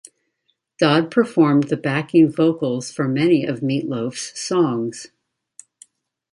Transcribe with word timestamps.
Dodd 0.79 1.11
performed 1.11 1.65
the 1.65 1.77
backing 1.77 2.31
vocals 2.31 2.91
for 2.91 3.07
many 3.07 3.45
of 3.45 3.61
Meat 3.61 3.87
Loaf's 3.87 4.31
songs. 4.41 5.09